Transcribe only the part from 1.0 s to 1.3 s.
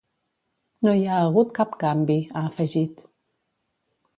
ha